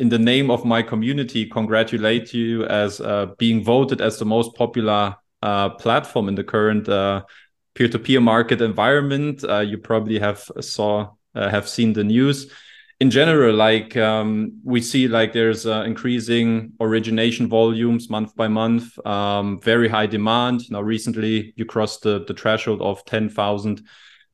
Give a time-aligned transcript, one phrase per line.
[0.00, 4.54] in the name of my community, congratulate you as uh, being voted as the most
[4.56, 7.22] popular uh, platform in the current uh,
[7.74, 9.44] peer-to-peer market environment.
[9.44, 12.50] Uh, you probably have saw uh, have seen the news.
[12.98, 19.58] In general, like um, we see, like there's increasing origination volumes month by month, um,
[19.60, 20.70] very high demand.
[20.70, 23.82] Now, recently, you crossed the, the threshold of ten thousand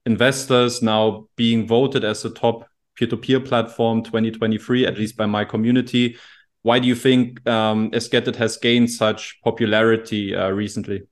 [0.05, 0.83] investors.
[0.83, 6.16] Now, being voted as the top peer-to-peer platform 2023, at least by my community.
[6.62, 11.02] Why do you think um, has gained such popularity uh, recently?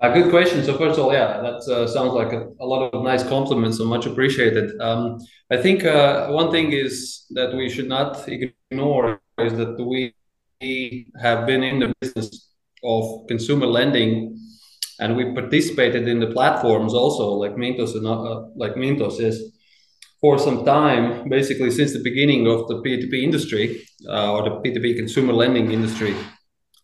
[0.00, 0.62] A good question.
[0.62, 3.78] So first of all, yeah, that uh, sounds like a, a, lot of nice compliments,
[3.78, 4.80] so much appreciated.
[4.80, 5.18] Um,
[5.50, 10.14] I think uh, one thing is that we should not ignore is that we
[11.20, 12.50] have been in the business
[12.84, 14.38] of consumer lending,
[15.00, 19.52] and we participated in the platforms also, like Mintos and uh, like Mintos is
[20.20, 24.96] for some time, basically since the beginning of the P2P industry uh, or the P2P
[24.96, 26.14] consumer lending industry.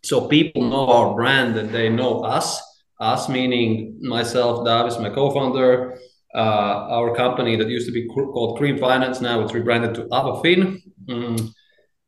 [0.05, 2.61] So people know our brand and they know us
[3.01, 5.99] us meaning myself, Davis, my co-founder,
[6.35, 10.81] uh, our company that used to be called Cream Finance, now it's rebranded to Avafin.
[11.07, 11.51] Mm.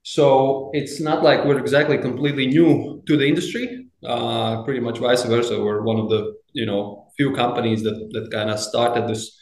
[0.03, 3.86] So it's not like we're exactly completely new to the industry.
[4.05, 5.63] Uh, pretty much vice versa.
[5.63, 9.37] We're one of the you know few companies that that kind of started this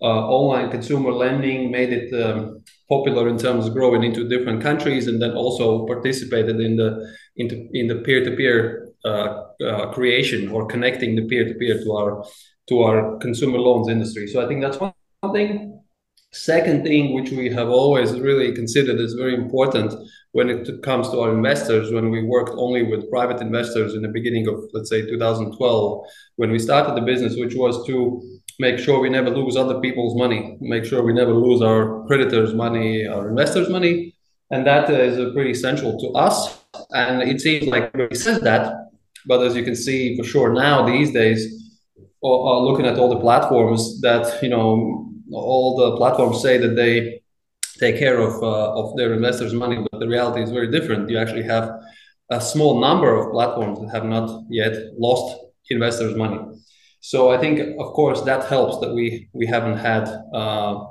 [0.00, 5.08] uh, online consumer lending, made it um, popular in terms of growing into different countries,
[5.08, 11.26] and then also participated in the in the peer-to-peer uh, uh, creation or connecting the
[11.26, 12.24] peer-to-peer to our
[12.68, 14.26] to our consumer loans industry.
[14.26, 14.92] So I think that's one
[15.32, 15.75] thing.
[16.36, 19.94] Second thing, which we have always really considered as very important
[20.32, 24.08] when it comes to our investors, when we worked only with private investors in the
[24.08, 26.04] beginning of, let's say, 2012,
[26.36, 28.22] when we started the business, which was to
[28.58, 32.52] make sure we never lose other people's money, make sure we never lose our creditors'
[32.52, 34.14] money, our investors' money.
[34.50, 36.58] And that is pretty essential to us.
[36.90, 38.90] And it seems like he says that,
[39.26, 41.40] but as you can see for sure now these days,
[42.22, 47.22] uh, looking at all the platforms that you know, all the platforms say that they
[47.78, 51.10] take care of uh, of their investors' money, but the reality is very different.
[51.10, 51.70] You actually have
[52.30, 55.36] a small number of platforms that have not yet lost
[55.70, 56.40] investors' money.
[57.00, 60.84] So I think, of course, that helps that we we haven't had uh,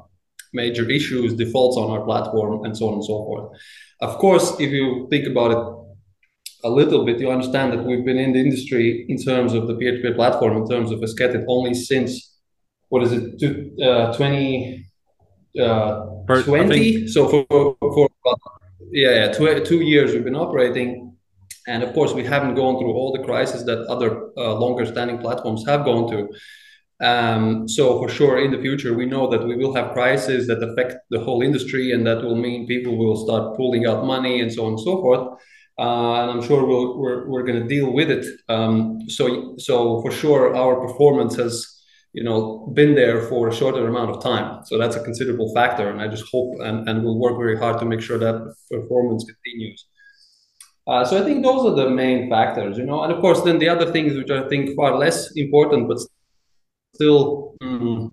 [0.53, 3.57] major issues, defaults on our platform, and so on and so forth.
[4.01, 5.63] Of course, if you think about it
[6.63, 9.75] a little bit, you understand that we've been in the industry in terms of the
[9.75, 12.34] peer-to-peer platform, in terms of Esketit, only since
[12.89, 14.85] what is it, to, uh, 20,
[15.59, 17.07] uh, 20?
[17.07, 18.09] So for, for
[18.91, 21.15] yeah, yeah two, two years we've been operating.
[21.67, 25.17] And of course, we haven't gone through all the crises that other uh, longer standing
[25.17, 26.29] platforms have gone through.
[27.01, 30.63] Um, so for sure, in the future, we know that we will have crises that
[30.63, 34.53] affect the whole industry, and that will mean people will start pulling out money and
[34.53, 35.39] so on and so forth
[35.77, 38.25] uh, and I'm sure we'll, we're we're going to deal with it.
[38.47, 41.74] Um, so so for sure, our performance has
[42.17, 42.37] you know
[42.73, 44.63] been there for a shorter amount of time.
[44.65, 47.77] So that's a considerable factor, and I just hope and and we'll work very hard
[47.79, 48.35] to make sure that
[48.71, 49.85] performance continues.
[50.87, 53.57] Uh, so I think those are the main factors, you know, and of course then
[53.59, 55.99] the other things which I think far less important but
[56.93, 58.11] still mm,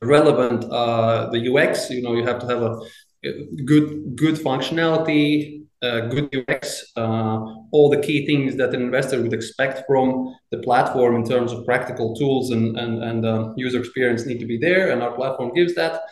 [0.00, 1.90] relevant, uh, the UX.
[1.90, 2.72] You know, you have to have a
[3.64, 7.38] good good functionality, good UX, uh,
[7.70, 11.64] all the key things that an investor would expect from the platform in terms of
[11.64, 15.52] practical tools and, and, and uh, user experience need to be there, and our platform
[15.54, 16.02] gives that.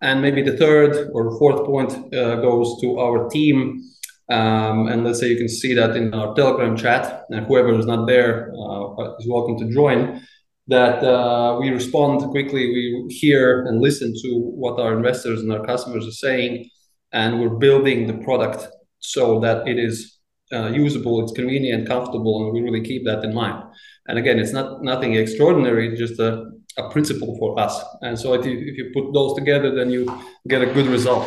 [0.00, 3.82] And maybe the third or fourth point uh, goes to our team.
[4.30, 7.86] Um, and let's say you can see that in our Telegram chat, and whoever is
[7.86, 10.22] not there uh, is welcome to join.
[10.68, 15.64] That uh, we respond quickly, we hear and listen to what our investors and our
[15.64, 16.68] customers are saying,
[17.10, 18.68] and we're building the product
[19.00, 20.18] so that it is
[20.52, 23.62] uh, usable, it's convenient, comfortable, and we really keep that in mind.
[24.08, 27.82] And again, it's not nothing extraordinary, just a, a principle for us.
[28.00, 30.06] And so if you, if you put those together, then you
[30.46, 31.26] get a good result.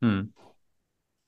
[0.00, 0.22] Hmm.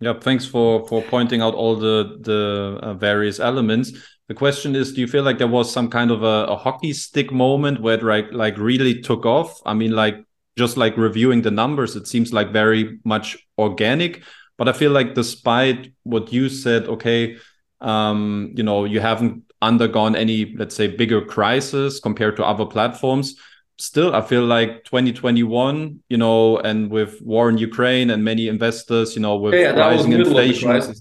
[0.00, 3.93] Yeah, thanks for for pointing out all the the uh, various elements.
[4.29, 6.93] The question is, do you feel like there was some kind of a, a hockey
[6.93, 9.61] stick moment where it like like really took off?
[9.64, 10.17] I mean, like
[10.58, 14.23] just like reviewing the numbers, it seems like very much organic
[14.56, 17.37] but I feel like despite what you said, okay,
[17.81, 23.35] um, you know, you haven't undergone any, let's say, bigger crisis compared to other platforms.
[23.79, 29.17] Still, I feel like 2021, you know, and with war in Ukraine and many investors,
[29.17, 30.95] you know, with yeah, rising inflation,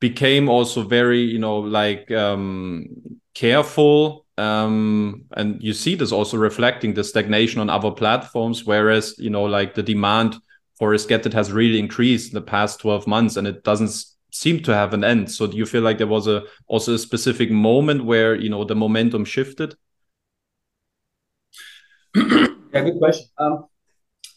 [0.00, 2.86] became also very, you know, like um,
[3.34, 4.24] careful.
[4.38, 9.44] Um, and you see this also reflecting the stagnation on other platforms, whereas, you know,
[9.44, 10.36] like the demand
[10.80, 13.92] for Esketit has really increased in the past 12 months and it doesn't
[14.32, 15.30] seem to have an end.
[15.30, 18.64] So do you feel like there was a also a specific moment where you know
[18.64, 19.74] the momentum shifted?
[22.16, 23.26] yeah, good question.
[23.36, 23.66] Um,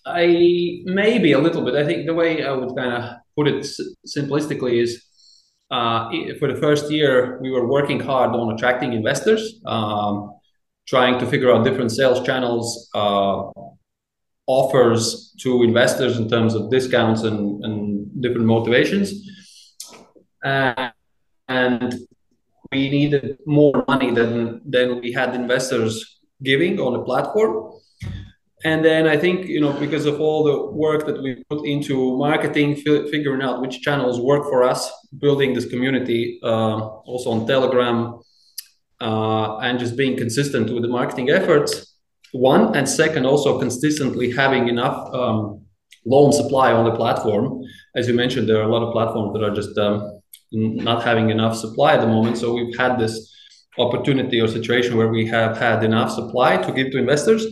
[0.06, 1.76] I maybe a little bit.
[1.76, 3.66] I think the way I would kind of put it
[4.06, 5.02] simplistically is
[5.72, 6.10] uh,
[6.40, 10.34] for the first year we were working hard on attracting investors, um,
[10.90, 13.44] trying to figure out different sales channels, uh,
[14.48, 19.24] offers to investors in terms of discounts and, and different motivations
[20.44, 20.90] uh,
[21.48, 21.96] and
[22.72, 27.72] we needed more money than than we had investors giving on the platform.
[28.66, 32.18] And then I think you know because of all the work that we put into
[32.18, 36.78] marketing, f- figuring out which channels work for us, building this community, uh,
[37.10, 38.20] also on Telegram,
[39.02, 41.93] uh, and just being consistent with the marketing efforts.
[42.34, 45.62] One and second, also consistently having enough um,
[46.06, 47.64] loan supply on the platform.
[47.96, 50.20] As you mentioned, there are a lot of platforms that are just um,
[50.52, 52.38] not having enough supply at the moment.
[52.38, 53.32] So we've had this
[53.78, 57.46] opportunity or situation where we have had enough supply to give to investors.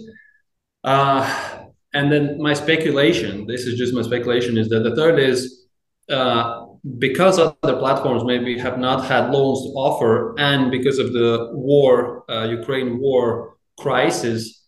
[0.83, 1.59] Uh,
[1.93, 5.67] and then my speculation, this is just my speculation, is that the third is
[6.09, 6.65] uh,
[6.97, 12.23] because other platforms maybe have not had loans to offer, and because of the war,
[12.31, 14.60] uh, Ukraine war crisis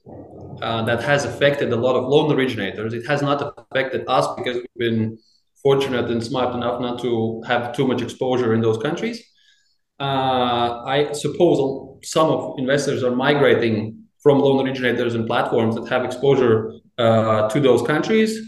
[0.61, 4.57] uh, that has affected a lot of loan originators, it has not affected us because
[4.57, 5.17] we've been
[5.61, 9.23] fortunate and smart enough not to have too much exposure in those countries.
[9.99, 16.03] Uh, I suppose some of investors are migrating from loan originators and platforms that have
[16.03, 18.39] exposure uh, to those countries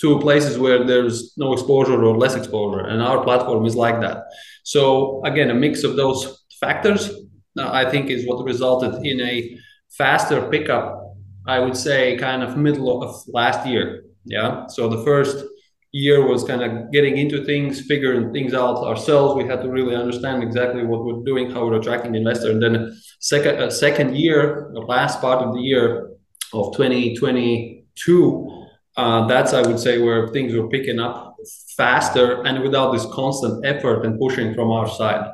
[0.00, 4.24] to places where there's no exposure or less exposure, and our platform is like that.
[4.64, 7.10] So again, a mix of those factors,
[7.58, 9.56] uh, I think, is what resulted in a
[9.90, 11.03] faster pickup.
[11.46, 14.04] I would say, kind of middle of last year.
[14.24, 14.66] Yeah.
[14.68, 15.44] So the first
[15.92, 19.36] year was kind of getting into things, figuring things out ourselves.
[19.36, 22.50] We had to really understand exactly what we're doing, how we're attracting investors.
[22.50, 26.10] And then second a second year, the last part of the year
[26.52, 28.66] of 2022,
[28.96, 31.36] uh, that's I would say where things were picking up
[31.76, 35.30] faster and without this constant effort and pushing from our side.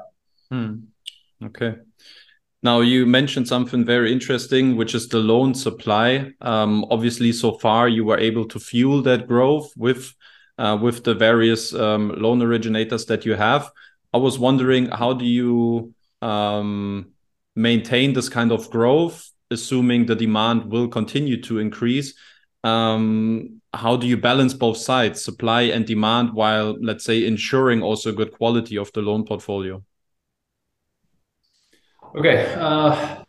[0.51, 0.75] Hmm.
[1.43, 1.77] Okay.
[2.63, 6.33] Now you mentioned something very interesting, which is the loan supply.
[6.43, 10.15] Um, obviously, so far you were able to fuel that growth with
[10.59, 13.71] uh, with the various um, loan originators that you have.
[14.13, 17.13] I was wondering, how do you um,
[17.57, 22.13] maintain this kind of growth, assuming the demand will continue to increase?
[22.63, 28.13] Um, how do you balance both sides, supply and demand, while, let's say, ensuring also
[28.13, 29.83] good quality of the loan portfolio?
[32.17, 32.53] Okay.
[32.57, 33.23] Uh,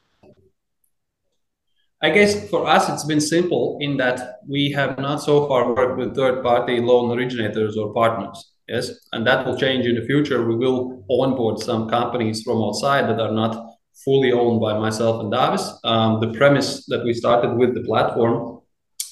[2.01, 5.99] I guess for us, it's been simple in that we have not so far worked
[5.99, 8.53] with third party loan originators or partners.
[8.67, 8.91] Yes.
[9.11, 10.47] And that will change in the future.
[10.47, 15.31] We will onboard some companies from outside that are not fully owned by myself and
[15.31, 15.71] Davis.
[15.83, 18.61] Um, the premise that we started with the platform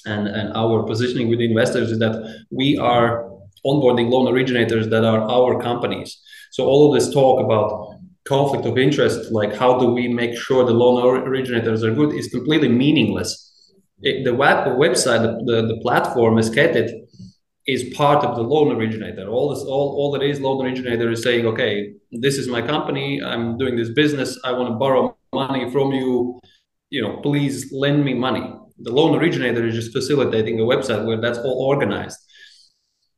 [0.06, 3.30] and, and our positioning with investors is that we are
[3.63, 6.19] onboarding loan originators that are our companies.
[6.51, 10.66] So all of this talk about conflict of interest, like how do we make sure
[10.66, 13.45] the loan originators are good, is completely meaningless.
[14.01, 16.92] It, the, web, the website, the, the, the platform Esketit
[17.68, 19.27] is part of the loan originator.
[19.27, 23.22] All this, all, all it is, loan originator is saying, okay, this is my company.
[23.22, 24.39] I'm doing this business.
[24.44, 26.39] I want to borrow money from you.
[26.89, 28.53] You know, please lend me money.
[28.79, 32.17] The loan originator is just facilitating a website where that's all organized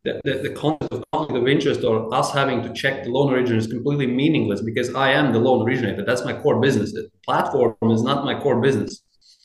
[0.04, 3.32] the, the, the concept of conflict of interest or us having to check the loan
[3.34, 6.04] originator is completely meaningless because I am the loan originator.
[6.04, 6.92] That's my core business.
[6.92, 9.04] The platform is not my core business.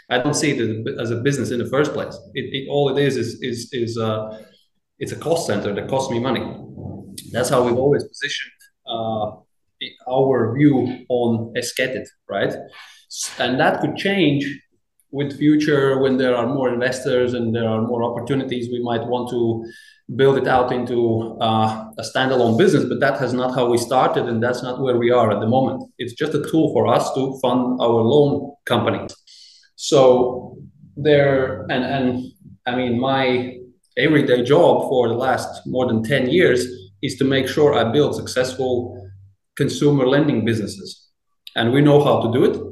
[0.08, 2.16] I don't see it as a business in the first place.
[2.34, 4.42] It, it all it is is is is uh,
[4.98, 6.44] it's a cost center that costs me money.
[7.32, 8.52] That's how we've always positioned
[8.88, 9.32] uh,
[10.08, 12.54] our view on Esketit, right?
[13.38, 14.46] And that could change
[15.10, 18.68] with future when there are more investors and there are more opportunities.
[18.70, 19.64] We might want to
[20.14, 24.26] build it out into uh, a standalone business, but that has not how we started,
[24.26, 25.90] and that's not where we are at the moment.
[25.98, 29.14] It's just a tool for us to fund our loan companies.
[29.74, 30.58] So
[30.96, 32.24] there, and and
[32.66, 33.58] I mean, my
[33.96, 36.66] everyday job for the last more than ten years
[37.02, 39.10] is to make sure I build successful
[39.56, 41.08] consumer lending businesses,
[41.56, 42.62] and we know how to do it.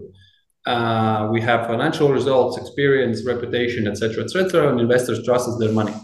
[0.66, 5.94] Uh, we have financial results, experience, reputation, etc., etc., and investors trust us their money.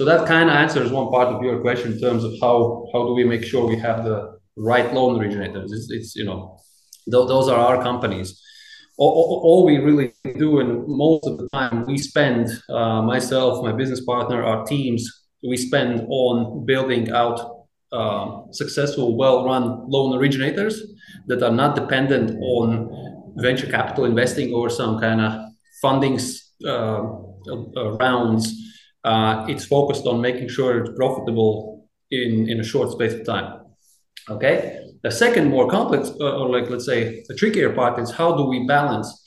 [0.00, 3.04] So that kind of answers one part of your question in terms of how how
[3.06, 5.70] do we make sure we have the right loan originators.
[5.72, 6.58] It's, it's you know
[7.04, 8.42] th- those are our companies.
[8.96, 13.62] All, all, all, we really do, and most of the time we spend uh, myself,
[13.62, 15.06] my business partner, our teams
[15.46, 20.80] we spend on building out uh, successful, well-run loan originators
[21.26, 22.88] that are not dependent on
[23.36, 25.32] venture capital investing or some kind of
[25.82, 26.18] funding
[26.66, 27.02] uh,
[27.76, 28.69] uh, rounds.
[29.04, 33.60] Uh, it's focused on making sure it's profitable in, in a short space of time.
[34.28, 34.86] Okay.
[35.02, 38.44] The second, more complex, uh, or like let's say the trickier part is how do
[38.44, 39.26] we balance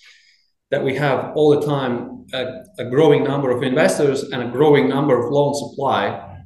[0.70, 4.88] that we have all the time a, a growing number of investors and a growing
[4.88, 6.44] number of loan supply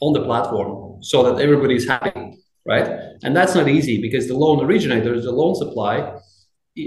[0.00, 2.88] on the platform so that everybody's happy, right?
[3.22, 6.18] And that's not easy because the loan originators, the loan supply,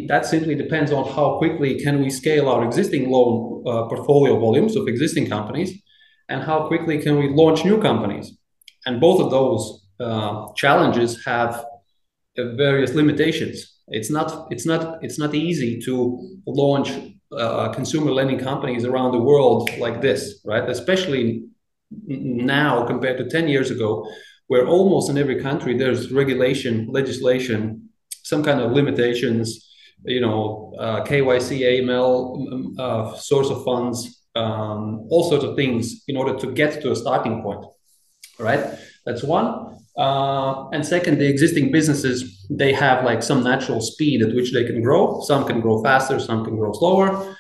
[0.08, 4.75] that simply depends on how quickly can we scale our existing loan uh, portfolio volumes
[4.75, 5.82] of existing companies
[6.27, 8.36] and how quickly can we launch new companies.
[8.86, 11.65] And both of those uh, challenges have
[12.38, 13.80] uh, various limitations.
[13.88, 16.89] It's not it's not it's not easy to launch
[17.32, 20.68] uh, consumer lending companies around the world like this, right?
[20.68, 21.46] Especially
[22.08, 24.10] now compared to 10 years ago,
[24.48, 27.89] where almost in every country there's regulation, legislation,
[28.24, 29.75] some kind of limitations,
[30.05, 36.17] you know, uh, KYC, AML, uh, source of funds, um, all sorts of things in
[36.17, 37.65] order to get to a starting point,
[38.39, 38.77] right?
[39.05, 39.77] That's one.
[39.97, 44.65] Uh, and second, the existing businesses, they have like some natural speed at which they
[44.65, 45.21] can grow.
[45.21, 47.38] Some can grow faster, some can grow slower.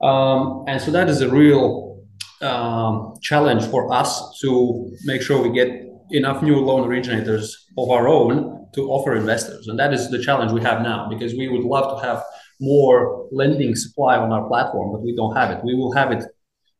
[0.00, 2.04] Um, and so that is a real
[2.40, 5.68] um, challenge for us to make sure we get
[6.10, 9.68] enough new loan originators of our own to offer investors.
[9.68, 12.22] And that is the challenge we have now because we would love to have
[12.60, 15.64] more lending supply on our platform, but we don't have it.
[15.64, 16.24] We will have it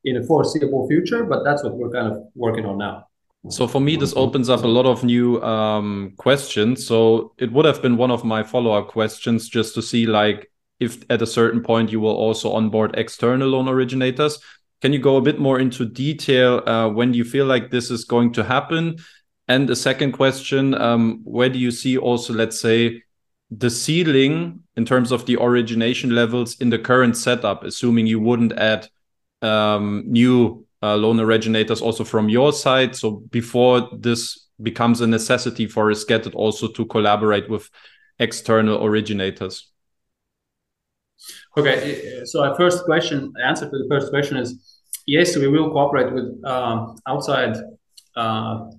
[0.05, 3.05] in a foreseeable future, but that's what we're kind of working on now.
[3.51, 6.87] So for me, this opens up a lot of new um, questions.
[6.87, 11.05] So it would have been one of my follow-up questions just to see like if
[11.11, 14.39] at a certain point you will also onboard external loan originators.
[14.81, 18.05] Can you go a bit more into detail uh, when you feel like this is
[18.05, 18.97] going to happen?
[19.49, 23.03] And the second question, um, where do you see also, let's say,
[23.51, 28.53] the ceiling in terms of the origination levels in the current setup, assuming you wouldn't
[28.53, 28.89] add
[29.41, 32.95] um, new uh, loan originators also from your side.
[32.95, 37.71] So before this becomes a necessity for Esketit also to collaborate with
[38.19, 39.71] external originators.
[41.57, 46.13] Okay, so our first question, answer to the first question is yes, we will cooperate
[46.13, 47.57] with um, outside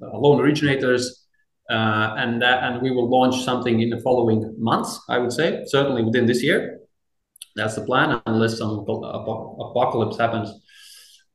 [0.02, 1.28] loan originators,
[1.70, 5.00] uh, and that, and we will launch something in the following months.
[5.10, 6.80] I would say certainly within this year.
[7.56, 10.50] That's the plan, unless some apocalypse happens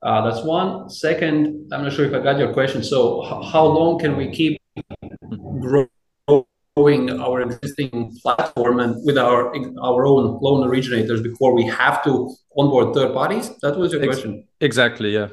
[0.04, 0.90] uh, that's one.
[0.90, 2.84] Second, I'm not sure if I got your question.
[2.84, 4.60] So, how long can we keep
[5.60, 12.36] growing our existing platform and with our our own loan originators before we have to
[12.58, 13.50] onboard third parties?
[13.62, 14.46] That was your question.
[14.60, 15.14] Exactly.
[15.14, 15.28] Yeah.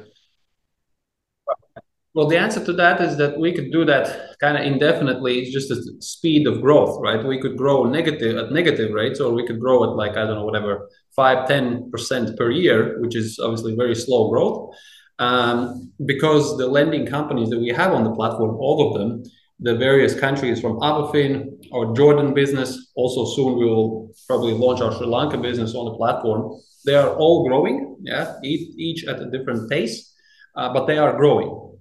[2.14, 5.40] Well, the answer to that is that we could do that kind of indefinitely.
[5.40, 7.24] It's just the speed of growth, right?
[7.24, 10.34] We could grow negative at negative rates, or we could grow at like I don't
[10.34, 14.74] know whatever five, ten percent per year, which is obviously very slow growth.
[15.18, 19.22] Um, because the lending companies that we have on the platform, all of them,
[19.60, 24.92] the various countries from Avafin, our Jordan business, also soon we will probably launch our
[24.92, 26.60] Sri Lanka business on the platform.
[26.84, 30.12] They are all growing, yeah, each, each at a different pace,
[30.56, 31.71] uh, but they are growing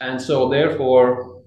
[0.00, 1.42] and so therefore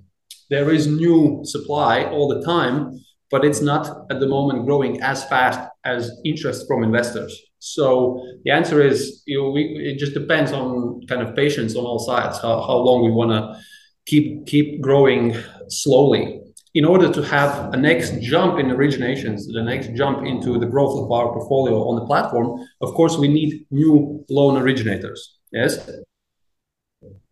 [0.49, 2.97] there is new supply all the time
[3.29, 7.37] but it's not at the moment growing as fast as interest from investors.
[7.59, 11.83] So the answer is you know, we, it just depends on kind of patience on
[11.85, 13.61] all sides how, how long we want to
[14.05, 15.35] keep keep growing
[15.67, 16.41] slowly.
[16.73, 21.03] In order to have a next jump in originations the next jump into the growth
[21.03, 25.39] of our portfolio on the platform of course we need new loan originators.
[25.51, 25.89] Yes?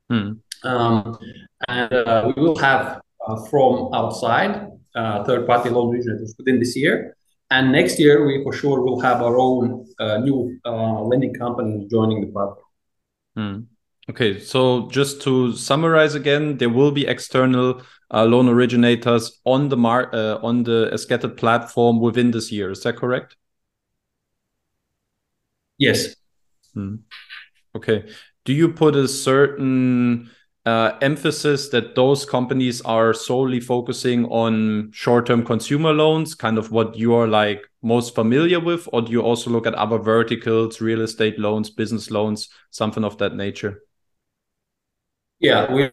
[0.10, 0.34] Hmm.
[0.66, 1.18] Um,
[1.68, 7.16] and uh, we will have uh, from outside uh, third-party loan originators within this year.
[7.52, 12.28] And next year, we for sure will have our own new lending companies joining the
[12.28, 12.66] platform.
[13.36, 13.60] Hmm.
[14.10, 17.82] Okay, so just to summarize again, there will be external
[18.12, 22.72] uh, loan originators on the mar uh, on the Esketit platform within this year.
[22.72, 23.36] Is that correct?
[25.78, 26.16] Yes.
[26.74, 26.98] Hmm.
[27.76, 28.06] Okay.
[28.46, 30.30] Do you put a certain
[30.66, 36.96] uh, emphasis that those companies are solely focusing on short-term consumer loans, kind of what
[36.98, 41.02] you are like most familiar with, or do you also look at other verticals, real
[41.02, 43.84] estate loans, business loans, something of that nature?
[45.40, 45.92] Yeah, we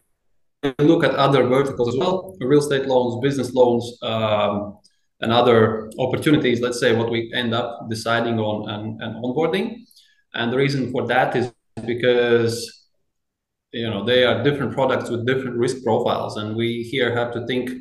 [0.79, 4.79] look at other verticals as well: real estate loans, business loans, um,
[5.21, 6.61] and other opportunities.
[6.61, 9.83] Let's say what we end up deciding on and, and onboarding,
[10.33, 11.53] and the reason for that is
[11.85, 12.82] because
[13.73, 17.45] you know they are different products with different risk profiles, and we here have to
[17.47, 17.71] think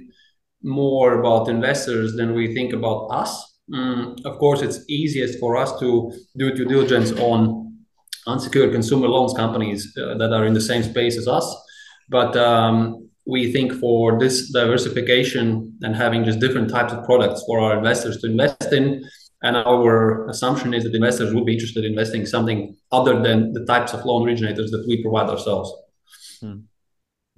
[0.63, 3.59] more about investors than we think about us.
[3.73, 7.77] Mm, of course, it's easiest for us to do due diligence on
[8.27, 11.47] unsecured consumer loans companies uh, that are in the same space as us.
[12.09, 17.61] But um, we think for this diversification and having just different types of products for
[17.61, 19.05] our investors to invest in,
[19.43, 23.65] and our assumption is that investors would be interested in investing something other than the
[23.67, 25.73] types of loan originators that we provide ourselves.
[26.43, 26.59] Hmm.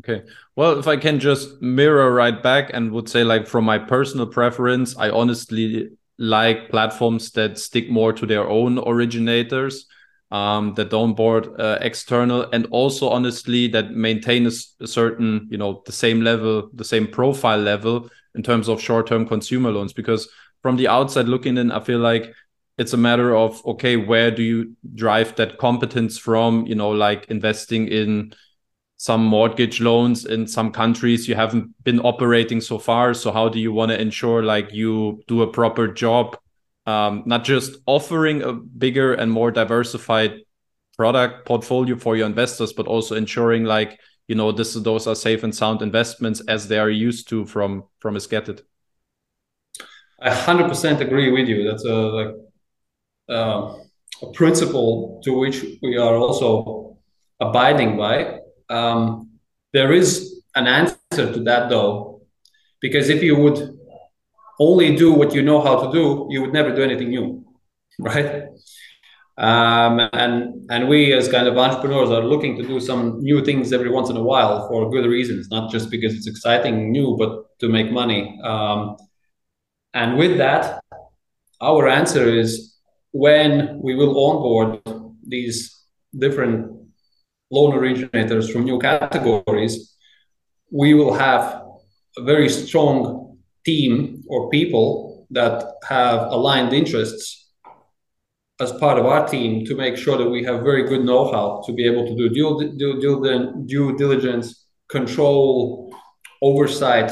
[0.02, 0.24] Okay.
[0.56, 4.26] Well, if I can just mirror right back and would say, like, from my personal
[4.26, 9.86] preference, I honestly like platforms that stick more to their own originators,
[10.30, 15.58] um, that don't board uh, external, and also honestly that maintain a, a, certain, you
[15.58, 19.92] know, the same level, the same profile level in terms of short-term consumer loans.
[19.92, 20.28] Because
[20.60, 22.32] from the outside looking in, I feel like
[22.78, 26.66] it's a matter of okay, where do you drive that competence from?
[26.66, 28.34] You know, like investing in
[28.96, 33.12] some mortgage loans in some countries you haven't been operating so far.
[33.14, 36.36] So how do you want to ensure like you do a proper job
[36.86, 40.40] um, not just offering a bigger and more diversified
[40.96, 43.98] product portfolio for your investors but also ensuring like
[44.28, 47.84] you know this those are safe and sound investments as they are used to from
[47.98, 48.62] from Esketit.
[50.20, 51.68] I 100% agree with you.
[51.68, 52.34] That's a like
[53.28, 53.74] uh,
[54.22, 56.96] a principle to which we are also
[57.40, 59.30] abiding by um,
[59.72, 62.22] there is an answer to that, though,
[62.80, 63.78] because if you would
[64.60, 67.44] only do what you know how to do, you would never do anything new,
[67.98, 68.44] right?
[69.36, 73.72] Um, and and we as kind of entrepreneurs are looking to do some new things
[73.72, 77.58] every once in a while for good reasons, not just because it's exciting, new, but
[77.58, 78.38] to make money.
[78.44, 78.96] Um,
[79.92, 80.80] and with that,
[81.60, 82.76] our answer is
[83.10, 84.80] when we will onboard
[85.26, 85.82] these
[86.16, 86.83] different
[87.50, 89.96] loan originators from new categories,
[90.70, 91.62] we will have
[92.16, 97.52] a very strong team or people that have aligned interests
[98.60, 101.72] as part of our team to make sure that we have very good know-how to
[101.72, 105.92] be able to do due, due, due, due diligence, control,
[106.40, 107.10] oversight,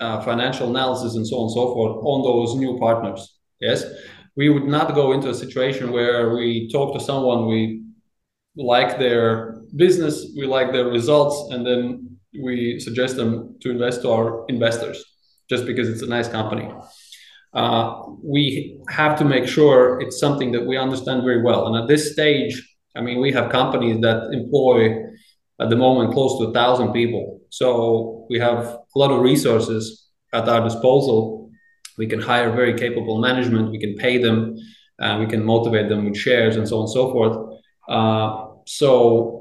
[0.00, 3.38] uh, financial analysis, and so on and so forth on those new partners.
[3.60, 3.84] Yes,
[4.36, 7.82] we would not go into a situation where we talk to someone we
[8.56, 14.10] like their business, we like their results, and then we suggest them to invest to
[14.10, 15.04] our investors
[15.48, 16.70] just because it's a nice company.
[17.52, 21.66] Uh, we have to make sure it's something that we understand very well.
[21.66, 22.62] And at this stage,
[22.96, 24.96] I mean, we have companies that employ
[25.60, 27.40] at the moment close to a thousand people.
[27.50, 28.58] So we have
[28.94, 31.50] a lot of resources at our disposal.
[31.98, 33.72] We can hire very capable management.
[33.72, 34.56] We can pay them.
[35.00, 37.36] Uh, we can motivate them with shares and so on and so forth.
[37.88, 39.39] Uh, so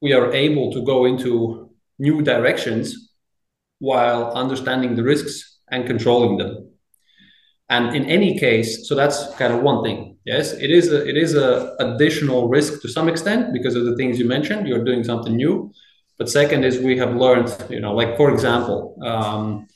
[0.00, 3.14] we are able to go into new directions
[3.78, 6.70] while understanding the risks and controlling them.
[7.70, 10.16] And in any case, so that's kind of one thing.
[10.24, 13.96] Yes, it is a it is a additional risk to some extent because of the
[13.96, 14.66] things you mentioned.
[14.66, 15.72] You're doing something new.
[16.18, 19.68] But second is we have learned, you know, like for example, um,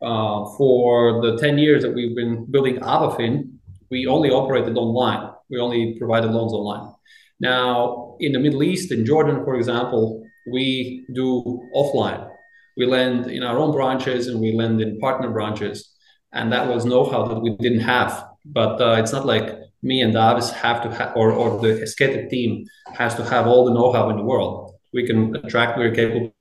[0.00, 3.58] uh, for the 10 years that we've been building Avafin,
[3.90, 5.30] we only operated online.
[5.50, 6.94] We only provided loans online.
[7.40, 12.28] Now, in the Middle East, in Jordan, for example, we do offline.
[12.76, 15.92] We lend in our own branches and we lend in partner branches.
[16.32, 18.26] And that was know how that we didn't have.
[18.44, 22.30] But uh, it's not like me and Davis have to have, or, or the Esketit
[22.30, 24.74] team has to have all the know how in the world.
[24.92, 26.32] We can attract very capable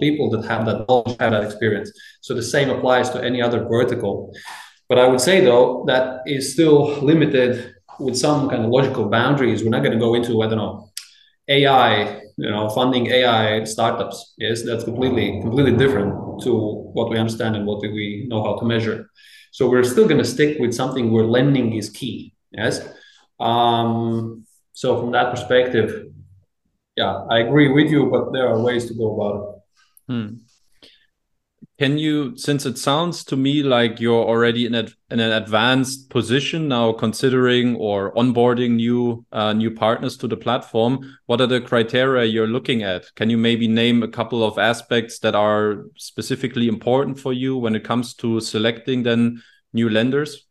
[0.00, 1.92] people that have that knowledge, have that experience.
[2.20, 4.34] So the same applies to any other vertical.
[4.88, 9.62] But I would say, though, that is still limited with some kind of logical boundaries.
[9.62, 10.90] We're not going to go into I don't know
[11.48, 14.34] AI, you know, funding AI startups.
[14.38, 16.52] Yes, that's completely completely different to
[16.94, 19.10] what we understand and what we know how to measure.
[19.52, 22.34] So we're still going to stick with something where lending is key.
[22.52, 22.80] Yes.
[23.38, 26.06] Um, so from that perspective,
[26.96, 30.12] yeah, I agree with you, but there are ways to go about it.
[30.12, 30.36] Hmm
[31.82, 36.10] can you since it sounds to me like you're already in, a, in an advanced
[36.10, 41.60] position now considering or onboarding new uh, new partners to the platform what are the
[41.60, 43.12] criteria you're looking at?
[43.16, 47.74] Can you maybe name a couple of aspects that are specifically important for you when
[47.74, 49.42] it comes to selecting then
[49.72, 50.46] new lenders?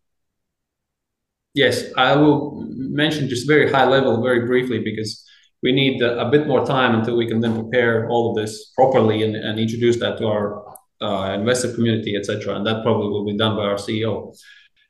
[1.54, 5.26] Yes i will mention just very high level very briefly because
[5.64, 8.74] we need a, a bit more time until we can then prepare all of this
[8.76, 10.71] properly and, and introduce that to our
[11.02, 12.56] uh, investor community, etc.
[12.56, 14.36] And that probably will be done by our CEO.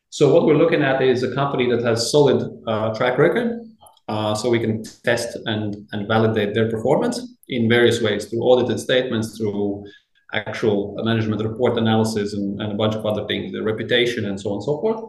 [0.09, 3.61] So what we're looking at is a company that has solid uh, track record,
[4.07, 8.79] uh, so we can test and, and validate their performance in various ways through audited
[8.79, 9.85] statements, through
[10.33, 14.49] actual management report analysis, and, and a bunch of other things, the reputation, and so
[14.49, 15.01] on and so forth.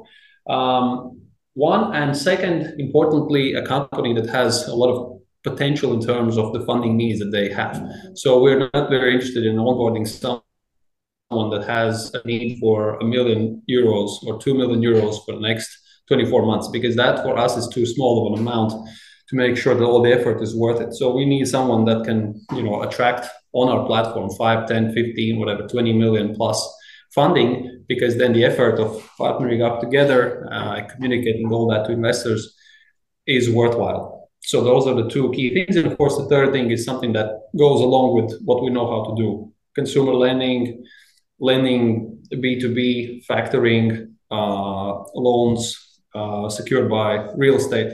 [0.49, 1.21] Um,
[1.55, 6.53] one and second, importantly, a company that has a lot of potential in terms of
[6.53, 7.85] the funding needs that they have.
[8.15, 10.07] So we're not very interested in onboarding
[11.33, 15.41] someone that has a need for a million euros or two million euros for the
[15.41, 15.69] next
[16.09, 18.73] 24 months, because that for us is too small of an amount
[19.29, 20.93] to make sure that all the effort is worth it.
[20.93, 25.39] So we need someone that can, you know, attract on our platform 5, 10, 15,
[25.39, 26.59] whatever, 20 million plus
[27.15, 32.55] funding, because then the effort of partnering up together, uh, communicating all that to investors
[33.27, 34.29] is worthwhile.
[34.41, 35.77] So those are the two key things.
[35.77, 38.87] And of course, the third thing is something that goes along with what we know
[38.93, 40.85] how to do: consumer lending,
[41.43, 47.93] lending B2B, factoring, uh, loans uh, secured by real estate,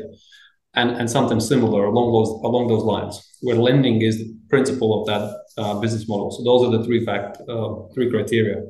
[0.74, 5.06] and, and something similar along those along those lines, where lending is the principle of
[5.06, 5.24] that
[5.56, 6.30] uh, business model.
[6.30, 8.62] So those are the three fact uh, three criteria.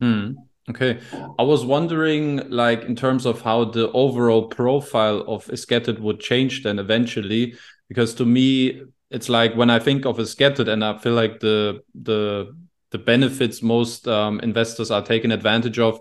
[0.00, 0.32] Hmm.
[0.70, 0.98] Okay.
[1.38, 6.62] I was wondering, like, in terms of how the overall profile of Esketit would change
[6.62, 7.54] then eventually,
[7.90, 11.82] because to me, it's like when I think of Esketit and I feel like the
[11.94, 12.56] the
[12.94, 15.98] the benefits most um, investors are taking advantage of,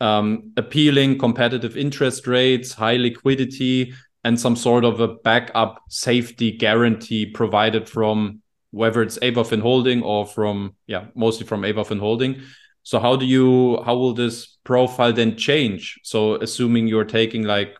[0.00, 7.26] um, appealing competitive interest rates, high liquidity, and some sort of a backup safety guarantee
[7.26, 12.42] provided from whether it's Avafin Holding or from yeah mostly from Avafin Holding
[12.82, 16.00] so how do you how will this profile then change?
[16.02, 17.76] So assuming you're taking like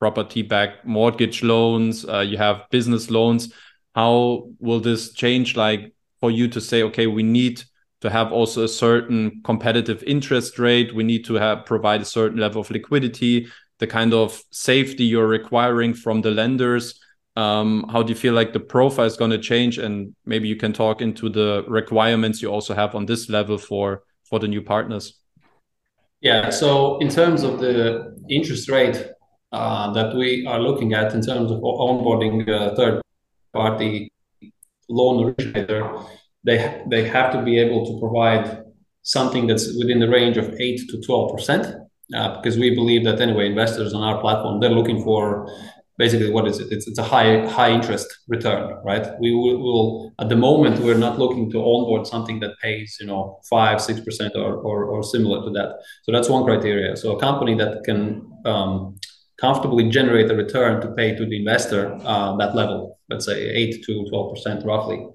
[0.00, 3.52] property backed mortgage loans, uh, you have business loans,
[3.94, 7.62] how will this change like for you to say okay, we need
[8.00, 12.38] to have also a certain competitive interest rate, we need to have provide a certain
[12.38, 13.46] level of liquidity,
[13.78, 16.98] the kind of safety you're requiring from the lenders.
[17.36, 19.78] Um, how do you feel like the profile is going to change?
[19.78, 24.02] And maybe you can talk into the requirements you also have on this level for
[24.24, 25.20] for the new partners.
[26.20, 29.10] Yeah so in terms of the interest rate
[29.52, 33.00] uh, that we are looking at in terms of onboarding a third
[33.52, 34.12] party
[34.90, 35.82] loan originator
[36.44, 38.64] they they have to be able to provide
[39.02, 41.64] something that's within the range of 8 to 12 percent
[42.14, 45.48] uh, because we believe that anyway investors on our platform they're looking for
[46.00, 46.68] basically what is it?
[46.74, 49.06] It's, it's a high high interest return, right?
[49.20, 53.06] We will, will at the moment we're not looking to onboard something that pays you
[53.10, 53.22] know
[53.54, 55.70] five six percent or, or, or similar to that.
[56.04, 56.96] So that's one criteria.
[56.96, 58.00] So a company that can
[58.46, 58.98] um,
[59.40, 63.84] comfortably generate a return to pay to the investor uh, that level, let's say eight
[63.84, 65.06] to twelve percent roughly.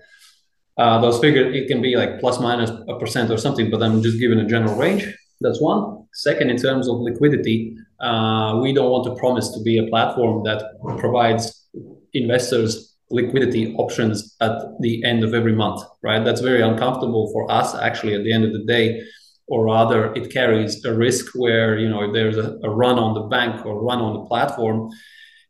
[0.78, 4.02] Uh, those figures it can be like plus minus a percent or something, but I'm
[4.02, 5.06] just giving a general range.
[5.42, 6.08] That's one.
[6.14, 10.44] Second, in terms of liquidity, uh, we don't want to promise to be a platform
[10.44, 10.60] that
[10.98, 11.68] provides
[12.14, 16.24] investors liquidity options at the end of every month, right?
[16.24, 19.04] That's very uncomfortable for us actually at the end of the day,
[19.48, 23.14] or rather it carries a risk where, you know, if there's a, a run on
[23.14, 24.90] the bank or run on the platform,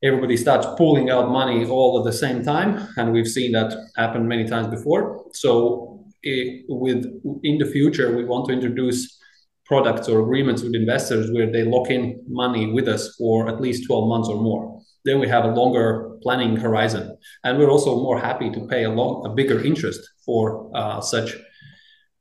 [0.04, 2.88] everybody starts pulling out money all at the same time.
[2.98, 5.26] And we've seen that happen many times before.
[5.34, 7.06] So it, with
[7.44, 9.18] in the future, we want to introduce
[9.66, 13.88] products or agreements with investors where they lock in money with us for at least
[13.88, 14.80] 12 months or more.
[15.06, 17.18] Then we have a longer planning horizon.
[17.44, 21.36] And we're also more happy to pay a, long, a bigger interest for uh, such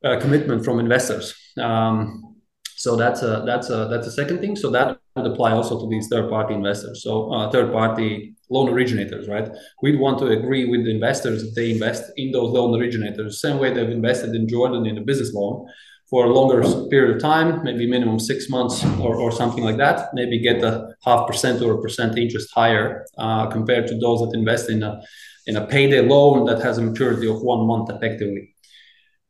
[0.05, 1.35] uh, commitment from investors.
[1.59, 2.37] Um,
[2.77, 4.57] so that's a, that's a, that's a second thing.
[4.57, 7.03] So that would apply also to these third party investors.
[7.03, 9.49] So uh, third party loan originators, right?
[9.83, 13.59] We'd want to agree with the investors that they invest in those loan originators, same
[13.59, 15.67] way they've invested in Jordan in a business loan
[16.11, 20.11] for a longer period of time, maybe minimum six months or, or something like that,
[20.13, 24.37] maybe get a half percent or a percent interest higher uh, compared to those that
[24.37, 25.01] invest in a
[25.47, 28.55] in a payday loan that has a maturity of one month effectively.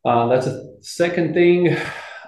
[0.05, 1.77] Uh, that's a second thing.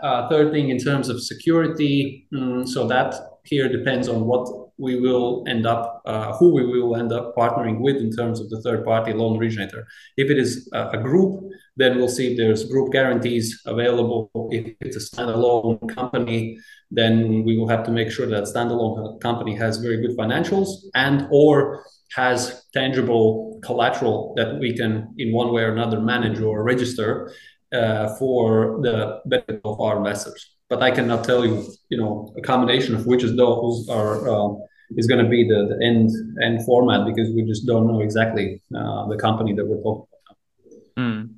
[0.07, 4.47] Uh, third thing in terms of security, mm, so that here depends on what
[4.79, 8.49] we will end up, uh, who we will end up partnering with in terms of
[8.49, 9.85] the third party loan originator.
[10.17, 14.31] If it is a, a group, then we'll see if there's group guarantees available.
[14.53, 16.57] If it's a standalone company,
[16.93, 21.27] then we will have to make sure that standalone company has very good financials and
[21.33, 27.33] or has tangible collateral that we can in one way or another manage or register
[27.73, 32.41] uh, for the benefit of our investors but I cannot tell you, you know, a
[32.41, 34.55] combination of which of those are uh,
[34.97, 36.11] is going to be the, the end
[36.43, 41.05] end format because we just don't know exactly uh, the company that we're talking about.
[41.05, 41.35] Mm.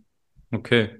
[0.54, 0.94] Okay.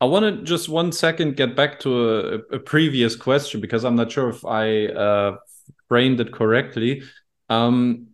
[0.00, 3.96] I want to just one second get back to a, a, previous question because I'm
[3.96, 5.36] not sure if I uh,
[5.88, 7.02] framed it correctly.
[7.48, 8.08] um,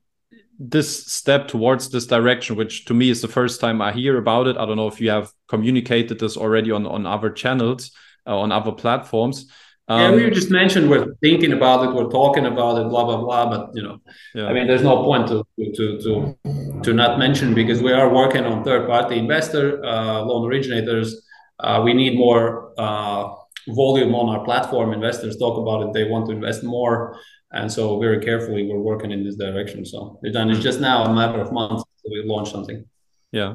[0.71, 4.47] this step towards this direction, which to me is the first time I hear about
[4.47, 4.57] it.
[4.57, 7.91] I don't know if you have communicated this already on on other channels,
[8.27, 9.51] uh, on other platforms.
[9.89, 13.17] Um, yeah, we just mentioned we're thinking about it, we're talking about it, blah blah
[13.17, 13.51] blah.
[13.51, 13.99] But you know,
[14.35, 14.47] yeah.
[14.47, 18.45] I mean, there's no point to to to to not mention because we are working
[18.45, 21.23] on third party investor uh, loan originators.
[21.59, 23.35] Uh, we need more uh,
[23.69, 24.93] volume on our platform.
[24.93, 27.19] Investors talk about it; they want to invest more,
[27.53, 29.85] and so very carefully we're working in this direction.
[29.85, 30.51] So we're done.
[30.51, 32.85] It's just now a matter of months we launch something.
[33.31, 33.55] Yeah.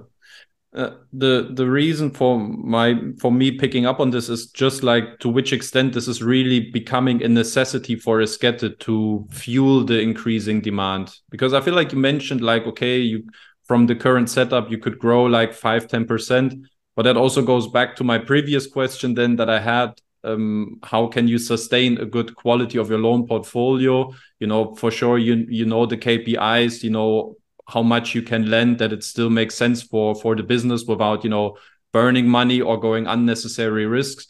[0.76, 5.18] Uh, the the reason for my for me picking up on this is just like
[5.20, 10.60] to which extent this is really becoming a necessity for Esketit to fuel the increasing
[10.60, 13.24] demand because I feel like you mentioned like okay you
[13.64, 16.66] from the current setup you could grow like 5 10%
[16.98, 19.94] but that also goes back to my previous question then that I had
[20.28, 24.14] um, how can you sustain a good quality of your loan portfolio?
[24.40, 27.36] You know for sure you you know the KPIs you know
[27.68, 31.24] how much you can lend that it still makes sense for for the business without
[31.24, 31.58] you know
[31.94, 34.28] burning money or going unnecessary risks.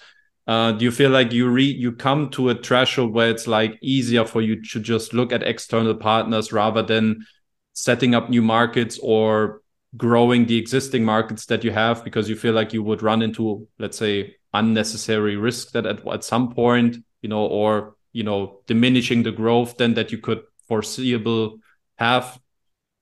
[0.47, 3.77] Uh, do you feel like you re you come to a threshold where it's like
[3.81, 7.25] easier for you to just look at external partners rather than
[7.73, 9.62] setting up new markets or
[9.95, 13.67] growing the existing markets that you have because you feel like you would run into
[13.79, 19.23] let's say unnecessary risk that at, at some point you know or you know diminishing
[19.23, 21.57] the growth then that you could foreseeable
[21.97, 22.39] have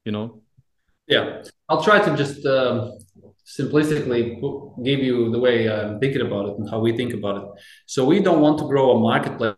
[0.05, 0.41] you know?
[1.07, 1.43] Yeah.
[1.67, 2.97] I'll try to just um,
[3.45, 4.39] simplistically
[4.83, 7.63] give you the way i'm thinking about it and how we think about it.
[7.87, 9.55] So we don't want to grow a marketplace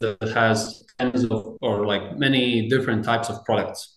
[0.00, 3.93] that has tens of or like many different types of products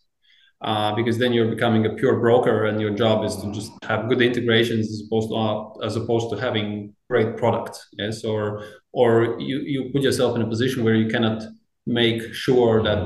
[0.61, 4.09] uh, because then you're becoming a pure broker and your job is to just have
[4.09, 9.39] good integrations as opposed to uh, as opposed to having great product yes or or
[9.39, 11.43] you you put yourself in a position where you cannot
[11.85, 12.99] make sure that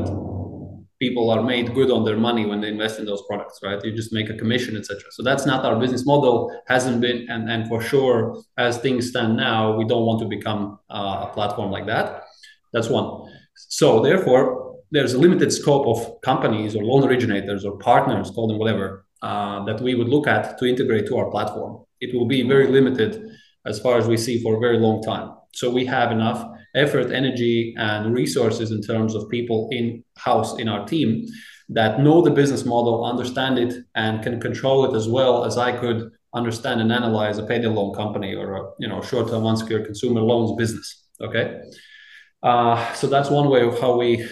[1.01, 3.83] people are made good on their money when they invest in those products, right?
[3.83, 5.01] You just make a commission, etc.
[5.09, 6.35] So that's not our business model.
[6.67, 10.79] Hasn't been, and and for sure, as things stand now, we don't want to become
[10.89, 12.23] uh, a platform like that.
[12.71, 13.07] That's one.
[13.55, 18.60] So therefore, there's a limited scope of companies or loan originators or partners, call them
[18.60, 21.84] whatever, uh, that we would look at to integrate to our platform.
[22.01, 23.30] It will be very limited
[23.65, 25.34] as far as we see for a very long time.
[25.54, 30.67] So we have enough effort, energy, and resources in terms of people in house in
[30.67, 31.25] our team
[31.69, 35.71] that know the business model, understand it, and can control it as well as I
[35.77, 40.21] could understand and analyze a payday loan company or a you know short-term unsecured consumer
[40.21, 41.08] loans business.
[41.21, 41.62] Okay,
[42.43, 44.27] uh, so that's one way of how we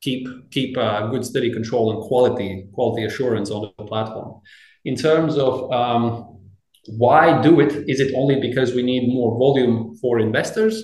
[0.00, 4.40] keep keep uh, good steady control and quality quality assurance on the platform.
[4.84, 6.38] In terms of um,
[6.86, 7.72] why do it?
[7.88, 10.82] Is it only because we need more volume for investors?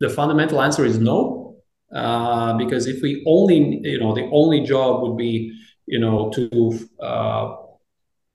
[0.00, 1.56] The fundamental answer is no,
[1.94, 6.88] uh, because if we only, you know, the only job would be, you know, to
[7.00, 7.56] uh,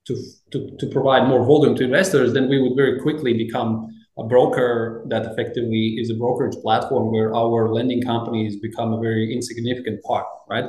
[0.06, 0.16] to,
[0.52, 5.04] to to provide more volume to investors, then we would very quickly become a broker
[5.08, 10.26] that effectively is a brokerage platform where our lending companies become a very insignificant part,
[10.50, 10.66] right?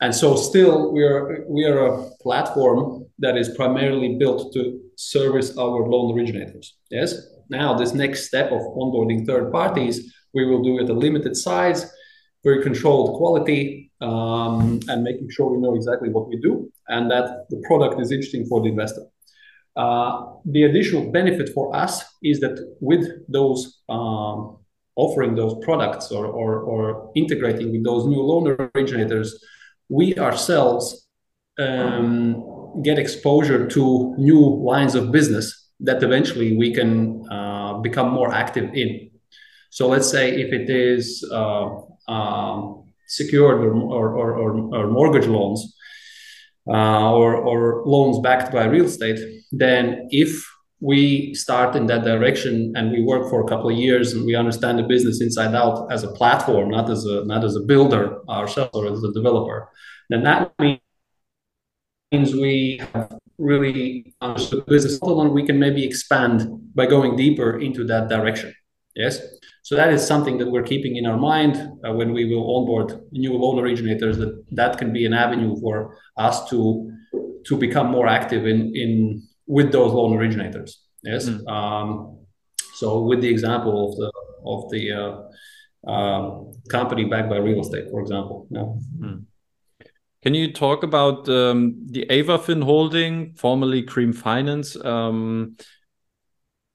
[0.00, 5.58] And so still we are we are a platform that is primarily built to service
[5.58, 6.76] our loan originators.
[6.90, 7.14] Yes.
[7.50, 11.90] Now this next step of onboarding third parties we will do it a limited size,
[12.44, 17.46] very controlled quality, um, and making sure we know exactly what we do and that
[17.50, 19.02] the product is interesting for the investor.
[19.76, 24.58] Uh, the additional benefit for us is that with those um,
[24.96, 29.42] offering those products or, or, or, integrating with those new loan originators,
[29.88, 31.06] we ourselves
[31.58, 38.32] um, get exposure to new lines of business that eventually we can uh, become more
[38.32, 39.10] active in.
[39.70, 41.68] So let's say if it is uh,
[42.08, 45.76] um, secured or, or, or, or, mortgage loans
[46.70, 49.18] uh, or, or loans backed by real estate,
[49.52, 50.46] then if
[50.80, 54.34] we start in that direction and we work for a couple of years and we
[54.34, 58.18] understand the business inside out as a platform, not as a not as a builder
[58.30, 59.68] ourselves or as a developer,
[60.08, 60.52] then that
[62.12, 67.16] means we have really understood the business model and we can maybe expand by going
[67.16, 68.54] deeper into that direction.
[69.00, 69.14] Yes.
[69.62, 72.88] So that is something that we're keeping in our mind uh, when we will onboard
[73.12, 74.16] new loan originators.
[74.18, 76.60] That that can be an avenue for us to
[77.46, 78.90] to become more active in in
[79.46, 80.70] with those loan originators.
[81.02, 81.28] Yes.
[81.28, 81.48] Mm.
[81.56, 81.88] Um,
[82.74, 84.10] so with the example of the
[84.52, 88.46] of the uh, uh, company backed by real estate, for example.
[88.50, 88.68] Yeah.
[89.06, 89.24] Mm.
[90.22, 94.76] Can you talk about um, the Avafin holding, formerly Cream Finance?
[94.84, 95.56] Um,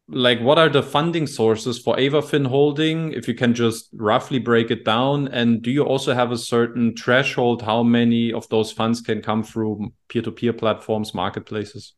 [0.08, 3.14] like what are the funding sources for Avafin Holding?
[3.14, 6.96] If you can just roughly break it down, and do you also have a certain
[6.96, 11.94] threshold how many of those funds can come through peer-to-peer platforms, marketplaces?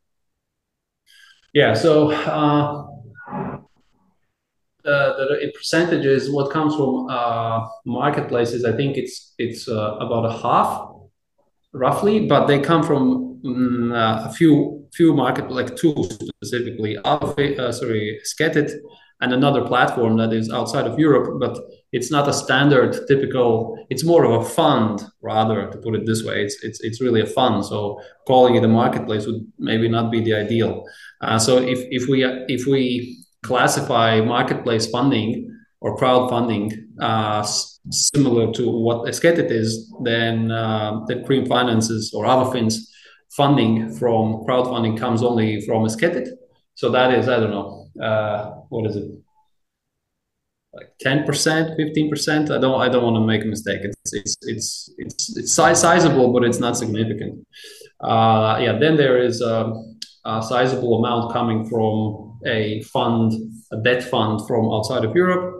[1.53, 2.85] Yeah, so uh,
[4.83, 10.37] the, the percentages what comes from uh, marketplaces, I think it's it's uh, about a
[10.37, 10.96] half,
[11.73, 18.19] roughly, but they come from um, a few few market like two specifically, uh, sorry,
[18.23, 18.71] Esketit,
[19.21, 21.57] and another platform that is outside of Europe, but
[21.91, 23.77] it's not a standard typical.
[23.89, 26.43] It's more of a fund rather to put it this way.
[26.43, 27.65] It's it's it's really a fund.
[27.65, 30.83] So calling it a marketplace would maybe not be the ideal.
[31.21, 35.49] Uh, so if if we if we classify marketplace funding
[35.79, 37.43] or crowdfunding uh,
[37.89, 42.91] similar to what Esketit is, then uh, the Creamfinance's or Avafin's
[43.31, 46.27] funding from crowdfunding comes only from Esketit.
[46.75, 49.11] So that is, I don't know, uh, what is it?
[50.73, 52.51] Like 10%, 15%.
[52.51, 53.81] I don't I don't want to make a mistake.
[53.83, 57.47] It's it's it's it's, it's sizable, but it's not significant.
[57.99, 59.73] Uh, yeah, then there is a,
[60.25, 63.33] a sizable amount coming from a fund,
[63.71, 65.56] a debt fund from outside of Europe.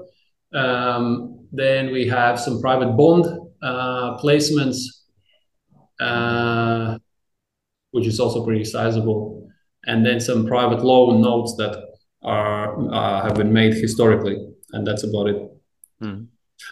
[0.54, 3.26] Um, then we have some private bond
[3.62, 4.78] uh, placements,
[6.00, 6.98] uh,
[7.92, 9.50] which is also pretty sizable,
[9.86, 11.84] and then some private loan notes that
[12.24, 14.38] are uh, have been made historically,
[14.74, 15.52] and that's about it.
[16.00, 16.24] Hmm.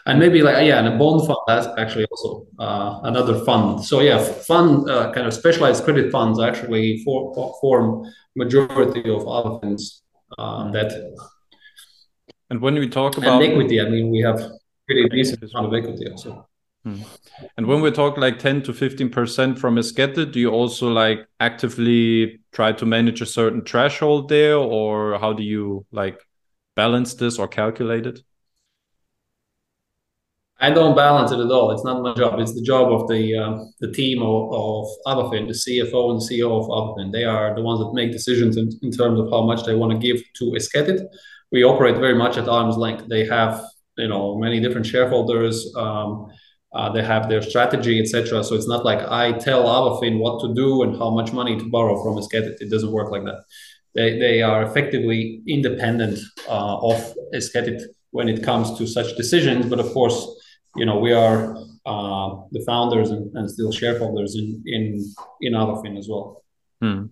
[0.06, 3.84] And maybe like yeah, and a bond fund that's actually also uh, another fund.
[3.84, 9.24] So yeah, fund uh, kind of specialized credit funds actually for, for, form majority of
[9.24, 10.04] Avafin's
[10.38, 10.92] uh, debt.
[12.50, 14.40] And when we talk about and equity, I mean we have
[14.88, 16.48] pretty decent amount of equity also.
[16.84, 17.02] Hmm.
[17.58, 22.42] And when we talk like 10 to 15% from Esketit, do you also like actively
[22.52, 26.22] try to manage a certain threshold there or how do you like
[26.76, 28.20] balance this or calculate it?
[30.60, 31.72] I don't balance it at all.
[31.72, 32.40] It's not my job.
[32.40, 36.50] It's the job of the uh, the team of, of Avafin, the CFO and CEO
[36.60, 37.12] of Avafin.
[37.12, 39.92] They are the ones that make decisions in, in terms of how much they want
[39.92, 41.02] to give to Esketit.
[41.52, 43.08] We operate very much at arm's length.
[43.08, 43.64] They have
[43.98, 45.74] you know many different shareholders.
[45.76, 46.28] Um,
[46.74, 48.44] uh, they have their strategy, etc.
[48.44, 51.70] So it's not like I tell Avafin what to do and how much money to
[51.70, 52.58] borrow from Esketit.
[52.60, 53.44] It doesn't work like that.
[53.94, 57.82] They, they are effectively independent uh, of Esketit
[58.12, 59.68] when it comes to such decisions.
[59.68, 60.28] But of course,
[60.76, 61.56] you know we are
[61.86, 65.00] uh, the founders and, and, still shareholders in in
[65.42, 66.44] in Avafin as well.
[66.82, 67.06] Hmm.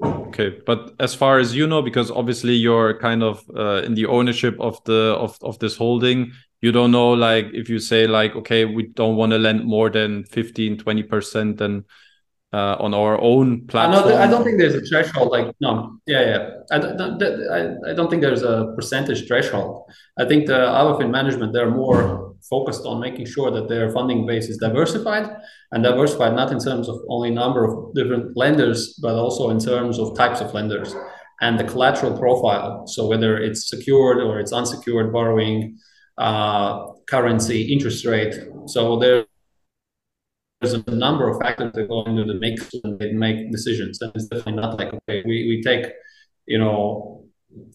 [0.00, 4.06] Okay, but as far as you know, because obviously you're kind of uh, in the
[4.06, 8.34] ownership of the of of this holding, you don't know like if you say like
[8.34, 11.84] okay we don't want to lend more than 15 20 percent then
[12.52, 16.50] uh, on our own platform I don't think there's a threshold like no yeah yeah.
[16.70, 19.90] I don't, I, I don't think there's a percentage threshold.
[20.18, 24.48] I think the Avafin management they're more focused on making sure that their funding base
[24.48, 25.28] is diversified
[25.72, 29.98] and diversified not in terms of only number of different lenders but also in terms
[29.98, 30.94] of types of lenders
[31.40, 35.78] and the collateral profile so whether it's secured or it's unsecured borrowing
[36.18, 38.34] uh, currency, interest rate.
[38.66, 39.24] So there's
[40.72, 44.00] a number of factors that go into the mix when they make decisions.
[44.02, 45.92] And it's definitely not like, okay, we, we take,
[46.46, 47.24] you know,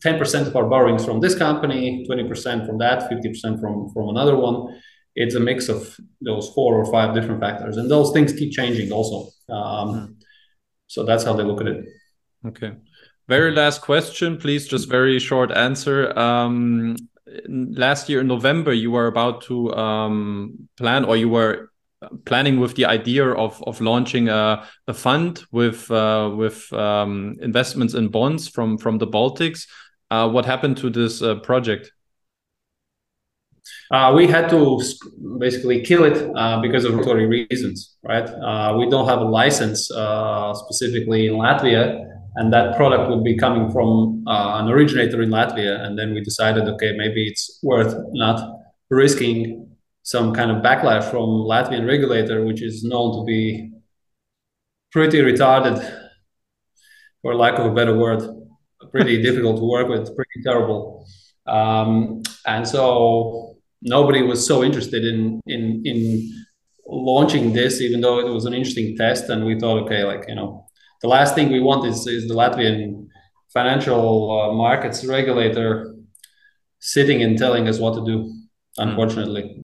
[0.04, 4.80] 10% of our borrowings from this company, 20% from that, 50% from, from another one.
[5.16, 7.78] It's a mix of those four or five different factors.
[7.78, 9.30] And those things keep changing also.
[9.50, 10.16] Um, mm.
[10.88, 11.86] So that's how they look at it.
[12.46, 12.74] Okay.
[13.28, 14.68] Very last question, please.
[14.68, 16.18] Just very short answer.
[16.18, 16.96] Um,
[17.48, 21.70] last year in November, you were about to um, plan, or you were
[22.26, 27.94] planning with the idea of of launching a, a fund with uh, with um, investments
[27.94, 29.68] in bonds from from the Baltics.
[30.12, 31.92] Uh, what happened to this uh, project?
[33.92, 34.82] Uh, we had to
[35.40, 38.28] basically kill it uh, because of regulatory reasons, right?
[38.30, 39.88] Uh, we don't have a license
[40.56, 45.86] specifically in Latvia and that product would be coming from an originator in Latvia.
[45.86, 48.40] And then we decided, okay, maybe it's worth not
[48.90, 49.73] risking
[50.04, 53.72] some kind of backlash from Latvian regulator, which is known to be
[54.92, 55.80] pretty retarded,
[57.22, 58.22] for lack of a better word,
[58.92, 61.08] pretty difficult to work with, pretty terrible.
[61.48, 66.46] Um, and so nobody was so interested in in in
[66.86, 69.30] launching this, even though it was an interesting test.
[69.30, 70.68] And we thought, okay, like you know,
[71.02, 73.08] the last thing we want is, is the Latvian
[73.54, 75.96] financial uh, markets regulator
[76.80, 78.34] sitting and telling us what to do.
[78.78, 79.56] Unfortunately,